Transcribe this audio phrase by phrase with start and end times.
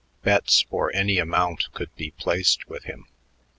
[0.23, 3.05] Bets for any amount could be placed with him.